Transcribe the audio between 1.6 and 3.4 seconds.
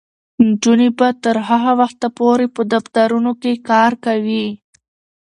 وخته پورې په دفترونو